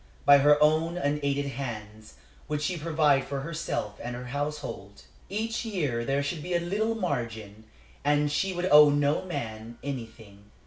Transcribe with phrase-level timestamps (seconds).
[0.25, 2.15] By her own unaided hands
[2.47, 5.03] would she provide for herself and her household.
[5.29, 7.65] Each year there should be a little margin,
[8.03, 10.45] and she would owe no man anything.